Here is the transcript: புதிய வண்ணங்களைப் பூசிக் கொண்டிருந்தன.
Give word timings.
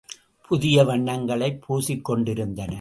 புதிய 0.47 0.83
வண்ணங்களைப் 0.83 1.61
பூசிக் 1.61 2.03
கொண்டிருந்தன. 2.03 2.69